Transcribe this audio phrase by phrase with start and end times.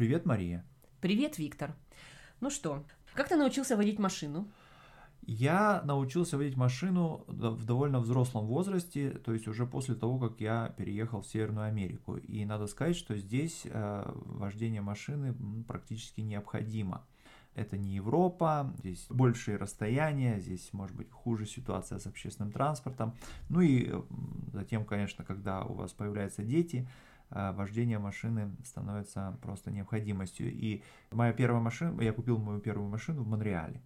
[0.00, 0.64] Привет, Мария.
[1.02, 1.74] Привет, Виктор.
[2.40, 4.50] Ну что, как ты научился водить машину?
[5.20, 10.74] Я научился водить машину в довольно взрослом возрасте, то есть уже после того, как я
[10.78, 12.16] переехал в Северную Америку.
[12.16, 15.34] И надо сказать, что здесь э, вождение машины
[15.68, 17.06] практически необходимо.
[17.54, 23.14] Это не Европа, здесь большие расстояния, здесь может быть хуже ситуация с общественным транспортом.
[23.50, 23.92] Ну и
[24.50, 26.88] затем, конечно, когда у вас появляются дети,
[27.30, 30.52] вождение машины становится просто необходимостью.
[30.52, 33.80] И моя первая машина, я купил мою первую машину в Монреале.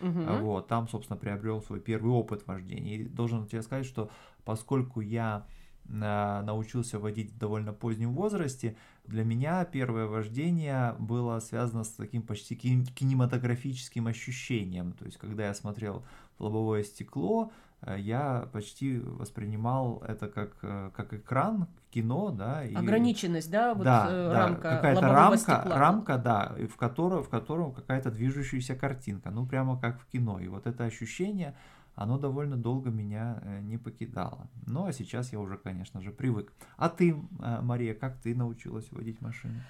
[0.00, 0.20] Угу.
[0.40, 2.96] Вот, там, собственно, приобрел свой первый опыт вождения.
[2.96, 4.10] И должен тебе сказать, что
[4.44, 5.46] поскольку я
[5.90, 12.22] а, научился водить в довольно позднем возрасте, для меня первое вождение было связано с таким
[12.22, 14.92] почти кинематографическим ощущением.
[14.92, 16.04] То есть, когда я смотрел
[16.42, 22.64] лобовое стекло, Э, я почти воспринимал это как, э, как экран кино, да.
[22.64, 22.74] И...
[22.74, 25.78] Ограниченность, да, вот да, э, да, рамка какая-то рамка, стекла.
[25.78, 30.38] рамка, да, в которой, в котором какая-то движущаяся картинка, ну прямо как в кино.
[30.38, 31.56] И вот это ощущение,
[31.94, 34.48] оно довольно долго меня не покидало.
[34.66, 36.52] Ну а сейчас я уже, конечно же, привык.
[36.76, 39.60] А ты, Мария, как ты научилась водить машину?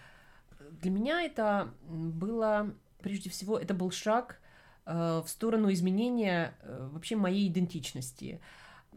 [0.83, 4.52] Для меня это было, прежде всего, это был шаг Э,
[4.85, 8.41] в сторону изменения э, вообще моей идентичности.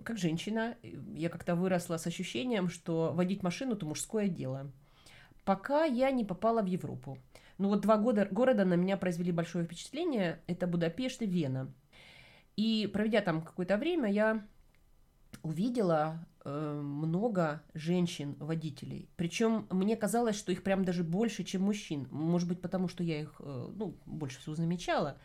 [0.04, 0.76] Как женщина,
[1.16, 4.72] я как-то выросла с ощущением, что водить машину– это мужское дело.
[5.46, 7.18] Пока я не попала в Европу.
[7.58, 10.42] Ну вот два года, города на меня произвели большое впечатление.
[10.48, 11.72] Это Будапешт и Вена.
[12.58, 14.46] И проведя там какое-то время, я
[15.44, 19.10] увидела э, много женщин-водителей.
[19.16, 22.08] Причем мне казалось, что их прям даже больше, чем мужчин.
[22.12, 25.18] Может быть, потому что я их э, ну, больше всего замечала.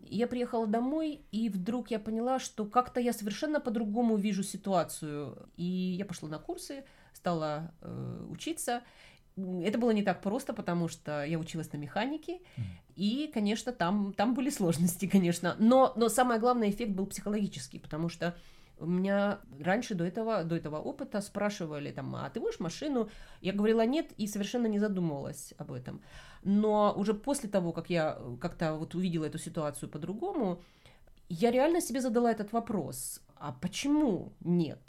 [0.00, 5.48] Я приехала домой, и вдруг я поняла, что как-то я совершенно по-другому вижу ситуацию.
[5.56, 8.82] И я пошла на курсы, стала э, учиться.
[9.36, 12.40] Это было не так просто, потому что я училась на механике,
[12.96, 15.54] и, конечно, там, там были сложности, конечно.
[15.58, 18.36] Но, но самое главное, эффект был психологический, потому что
[18.80, 23.08] у меня раньше до этого, до этого опыта спрашивали там, а ты можешь машину?
[23.40, 26.00] Я говорила нет и совершенно не задумывалась об этом.
[26.44, 30.62] Но уже после того, как я как-то вот увидела эту ситуацию по-другому,
[31.28, 33.20] я реально себе задала этот вопрос.
[33.36, 34.80] А почему нет?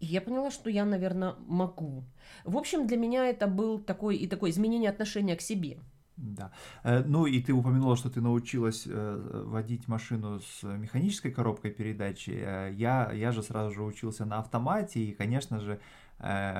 [0.00, 2.04] И я поняла, что я, наверное, могу.
[2.44, 5.78] В общем, для меня это был такой и такое изменение отношения к себе.
[6.22, 6.52] Да.
[6.84, 12.30] Э, ну и ты упомянула, что ты научилась э, водить машину с механической коробкой передачи.
[12.30, 15.80] Э, я, я же сразу же учился на автомате, и, конечно же,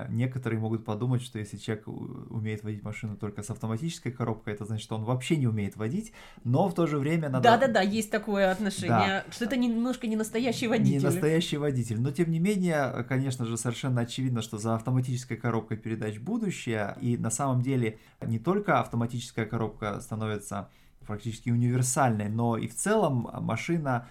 [0.09, 4.85] некоторые могут подумать, что если человек умеет водить машину только с автоматической коробкой, это значит,
[4.85, 6.13] что он вообще не умеет водить,
[6.43, 7.45] но в то же время надо...
[7.45, 9.25] Да-да-да, есть такое отношение, да.
[9.31, 10.99] что это немножко не настоящий водитель.
[10.99, 15.77] Не настоящий водитель, но тем не менее, конечно же, совершенно очевидно, что за автоматической коробкой
[15.77, 20.69] передач будущее, и на самом деле не только автоматическая коробка становится
[21.07, 24.09] практически универсальной, но и в целом машина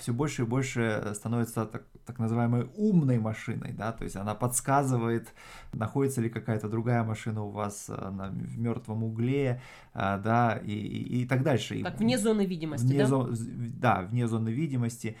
[0.00, 5.32] все больше и больше становится так, так называемой умной машиной, да, то есть она подсказывает,
[5.72, 9.60] находится ли какая-то другая машина у вас а, на, в мертвом угле,
[9.94, 11.80] а, да, и, и, и так дальше.
[11.82, 13.06] Так, вне зоны видимости, вне да?
[13.06, 13.36] Зон,
[13.80, 15.16] да, вне зоны видимости,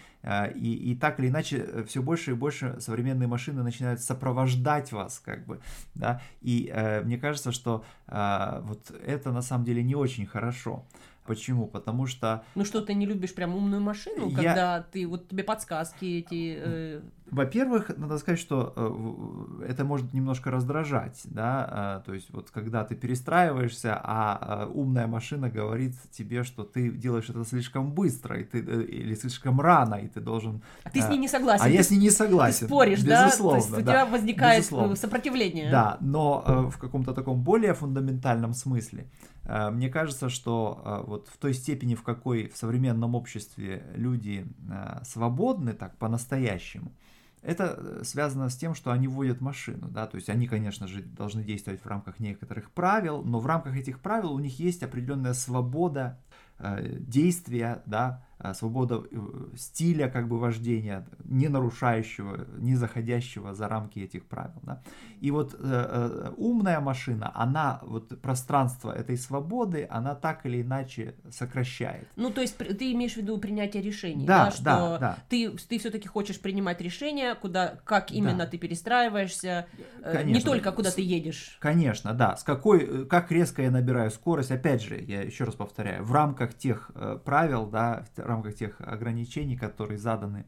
[0.54, 5.20] и, и так или иначе э, все больше и больше современные машины начинают сопровождать вас,
[5.24, 5.60] как бы,
[5.94, 10.84] да, и э, мне кажется, что вот это на самом деле не очень хорошо.
[11.24, 11.66] Почему?
[11.66, 12.44] Потому что...
[12.54, 14.36] Ну что, ты не любишь прям умную машину, я...
[14.36, 16.56] когда ты, вот тебе подсказки эти...
[16.58, 17.02] Э...
[17.32, 22.84] Во-первых, надо сказать, что э, это может немножко раздражать, да, э, то есть вот когда
[22.84, 28.44] ты перестраиваешься, а э, умная машина говорит тебе, что ты делаешь это слишком быстро, и
[28.44, 30.60] ты, э, или слишком рано, и ты должен...
[30.84, 31.64] А ты с ней не согласен.
[31.64, 32.60] А я с ней не согласен.
[32.60, 33.50] Ты споришь, безусловно, да?
[33.50, 34.96] То есть у тебя возникает безусловно.
[34.96, 35.70] сопротивление.
[35.70, 39.06] Да, но э, в каком-то таком более фундаментальном смысле.
[39.44, 44.46] Э, мне кажется, что э, вот в той степени, в какой в современном обществе люди
[44.70, 46.92] э, свободны так по-настоящему,
[47.42, 51.42] это связано с тем, что они водят машину, да, то есть они, конечно же, должны
[51.42, 56.18] действовать в рамках некоторых правил, но в рамках этих правил у них есть определенная свобода
[56.58, 59.16] действия, да, Э, свобода э,
[59.56, 64.60] стиля как бы вождения, не нарушающего, не заходящего за рамки этих правил.
[64.62, 64.82] Да?
[65.20, 71.14] И вот э, э, умная машина, она вот пространство этой свободы, она так или иначе
[71.30, 72.08] сокращает.
[72.16, 75.18] Ну, то есть ты имеешь в виду принятие решений, да, да что да, да.
[75.28, 78.46] ты, ты все-таки хочешь принимать решения, куда, как именно да.
[78.46, 79.66] ты перестраиваешься,
[80.02, 80.30] Конечно.
[80.30, 81.56] не только куда с, ты едешь.
[81.60, 82.36] Конечно, да.
[82.36, 86.54] С какой, как резко я набираю скорость, опять же, я еще раз повторяю, в рамках
[86.54, 90.46] тех э, правил, да, рамках тех ограничений, которые заданы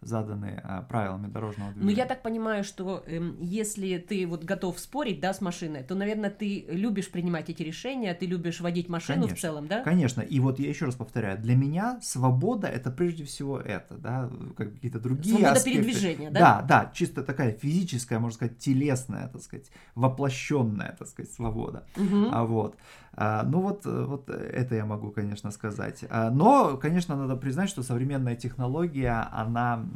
[0.00, 1.92] заданы а, правилами дорожного движения.
[1.92, 5.94] Ну, я так понимаю, что э, если ты вот готов спорить, да, с машиной, то,
[5.94, 9.82] наверное, ты любишь принимать эти решения, ты любишь водить машину конечно, в целом, да?
[9.82, 10.20] Конечно.
[10.20, 14.72] И вот я еще раз повторяю, для меня свобода это прежде всего это, да, как
[14.72, 15.82] какие-то другие Свобода аспекты.
[15.82, 16.40] передвижения, да?
[16.40, 21.84] Да, да, чисто такая физическая, можно сказать, телесная, так сказать, воплощенная, так сказать, свобода.
[21.96, 22.28] Угу.
[22.30, 22.76] А вот.
[23.20, 26.04] А, ну вот, вот это я могу, конечно, сказать.
[26.08, 29.87] А, но, конечно, надо признать, что современная технология, она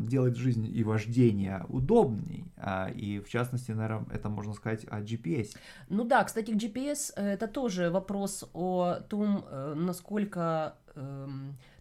[0.00, 2.44] делает жизнь и вождение удобней.
[2.56, 5.56] А, и в частности, наверное, это можно сказать о GPS.
[5.88, 11.28] Ну да, кстати, GPS э, это тоже вопрос о том, э, насколько э,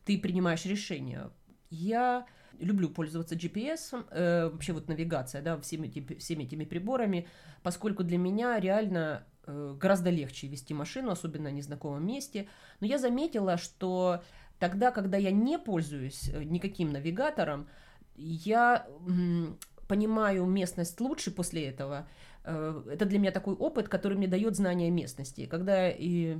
[0.05, 1.29] ты принимаешь решения.
[1.69, 2.25] Я
[2.59, 7.27] люблю пользоваться GPS, э, вообще вот навигация, да, всеми, всеми этими приборами,
[7.63, 9.23] поскольку для меня реально
[9.79, 12.49] гораздо легче вести машину, особенно в незнакомом месте.
[12.81, 14.21] Но я заметила, что
[14.59, 17.67] тогда, когда я не пользуюсь э, никаким навигатором,
[18.15, 18.87] я
[19.87, 22.07] понимаю местность лучше после этого.
[22.43, 25.45] Э, это для меня такой опыт, который мне дает знание местности.
[25.45, 26.37] Когда и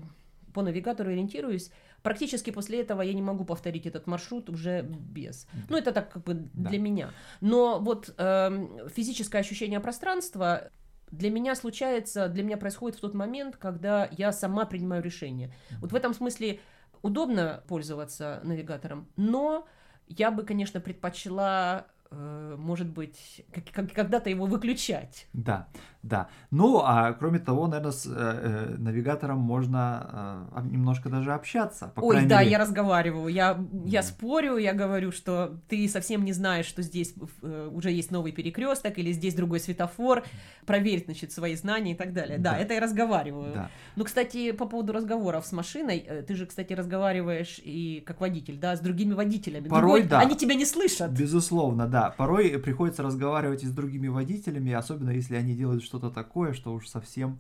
[0.53, 1.71] по навигатору ориентируюсь,
[2.01, 5.47] практически после этого я не могу повторить этот маршрут уже без.
[5.69, 6.69] Ну, это так как бы Да.
[6.69, 7.11] для меня.
[7.41, 10.69] Но вот эм, физическое ощущение пространства
[11.11, 15.53] для меня случается, для меня происходит в тот момент, когда я сама принимаю решение.
[15.79, 16.59] Вот в этом смысле
[17.07, 19.67] удобно пользоваться навигатором, но
[20.07, 25.27] я бы, конечно, предпочла, может быть, как- как- когда-то его выключать.
[25.33, 25.67] Да,
[26.03, 26.27] да.
[26.51, 31.91] Ну, а кроме того, наверное, с э, э, навигатором можно э, немножко даже общаться.
[31.95, 32.51] По Ой, да, мере.
[32.51, 34.07] я разговариваю, я, я Да.
[34.07, 38.97] спорю, я говорю, что ты совсем не знаешь, что здесь э, уже есть новый перекресток
[38.97, 40.23] или здесь другой светофор,
[40.65, 42.37] проверь, значит, свои знания и так далее.
[42.37, 42.57] Да, Да.
[42.57, 43.53] это я разговариваю.
[43.53, 43.69] Да.
[43.95, 48.57] Ну, кстати, по поводу разговоров с машиной, э, ты же, кстати, разговариваешь и как водитель,
[48.57, 49.67] да, с другими водителями.
[49.67, 50.19] Порой Другой- да.
[50.19, 51.11] Они тебя не слышат.
[51.11, 51.96] Безусловно, да.
[52.17, 56.87] Порой приходится разговаривать и с другими водителями, особенно если они делают что-то такое, что уж
[56.87, 57.39] совсем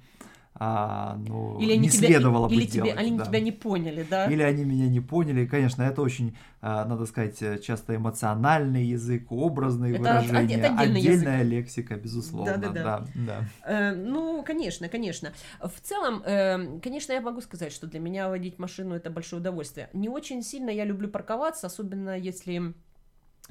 [0.59, 2.97] а, ну, Или не тебя, следовало или бы тебе, делать.
[2.97, 3.25] они да.
[3.25, 4.25] тебя не поняли, да?
[4.25, 5.45] Или они меня не поняли.
[5.45, 11.43] Конечно, это очень, а, надо сказать, э, часто эмоциональный язык, образные Это выражения, это отдельная
[11.43, 12.57] лексика, безусловно.
[12.57, 13.05] Да-да-да.
[13.13, 13.71] Да, да.
[13.71, 15.31] Э, ну, конечно, конечно.
[15.61, 19.91] В целом, э, конечно, я могу сказать, что для меня водить машину это большое удовольствие.
[19.93, 22.73] Не очень сильно я люблю парковаться, особенно если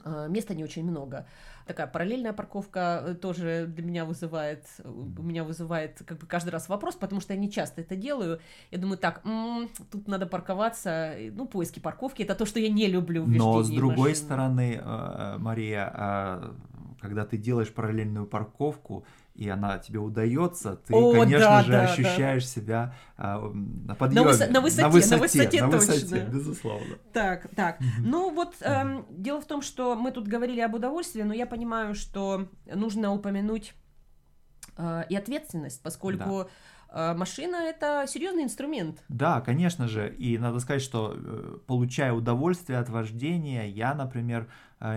[0.04, 1.26] места не очень много.
[1.66, 6.50] Такая параллельная парковка э, тоже для меня вызывает, э, у меня вызывает как бы каждый
[6.50, 8.38] раз вопрос, потому что я не часто это делаю.
[8.70, 12.86] Я думаю, так, м, тут надо парковаться, ну, поиски парковки, это то, что я не
[12.86, 14.14] люблю в Но с другой машины.
[14.14, 16.54] стороны, э, Мария, а,
[17.00, 19.04] когда ты делаешь параллельную парковку,
[19.36, 21.92] и она тебе удается, ты, О, конечно да, же, да, да.
[21.92, 24.30] ощущаешь себя а, на подъеме.
[24.30, 25.92] высо- на высоте, на на высоте, высоте на точно.
[25.92, 26.96] высоте, безусловно.
[27.12, 27.78] Так, так.
[27.98, 31.94] Ну вот эм, дело в том, что мы тут говорили об удовольствии, но я понимаю,
[31.94, 33.74] что нужно упомянуть
[34.78, 36.48] э, и ответственность, поскольку
[36.90, 39.02] э, машина это серьезный инструмент.
[39.10, 44.48] Да, конечно же, и надо сказать, что э, получая удовольствие от вождения, я, например,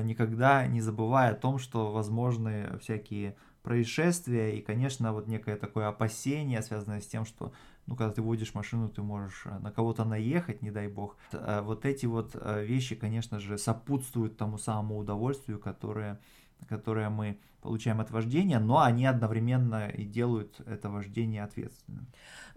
[0.04, 6.62] никогда не забываю о том, что возможны всякие происшествия и, конечно, вот некое такое опасение,
[6.62, 7.52] связанное с тем, что,
[7.86, 11.18] ну, когда ты водишь машину, ты можешь э, на кого-то наехать, не дай бог.
[11.32, 16.20] Э, Вот эти вот э, вещи, конечно же, сопутствуют тому самому удовольствию, которое,
[16.68, 22.08] которое мы получаем от вождения, но они одновременно и делают это вождение ответственным.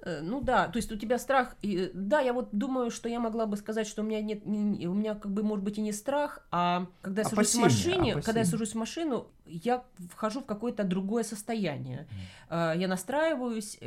[0.04, 1.56] Э, Ну да, то есть у тебя страх.
[1.62, 4.46] И, э, да, я вот думаю, что я могла бы сказать, что у меня нет,
[4.46, 7.58] не- у меня как бы может быть и не страх, а когда я сажусь в
[7.58, 8.44] Опасение, машине, когда я опасение.
[8.46, 12.06] сажусь в машину, я вхожу в какое-то другое состояние.
[12.48, 13.78] Э, Я настраиваюсь,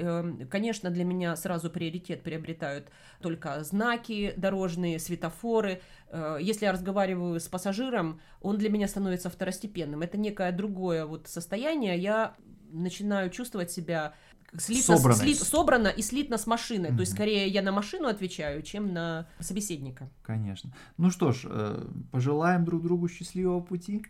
[0.49, 2.89] конечно, для меня сразу приоритет приобретают
[3.21, 5.81] только знаки дорожные, светофоры.
[6.09, 10.01] Э, Если я разговариваю с пассажиром, он для меня становится второстепенным.
[10.01, 11.97] Это некое другое вот состояние.
[11.97, 12.35] Я
[12.71, 14.13] начинаю чувствовать себя
[14.57, 16.89] слитно, слит- собрано и слитно с машиной.
[16.89, 20.09] То есть, скорее, я на машину отвечаю, чем на собеседника.
[20.21, 20.71] Конечно.
[20.97, 24.05] Ну что ж, э, пожелаем друг другу счастливого пути.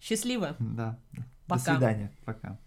[0.00, 0.56] Счастливо.
[0.58, 0.98] Да.
[1.12, 1.74] До Пока.
[1.74, 2.10] свидания.
[2.24, 2.58] Пока.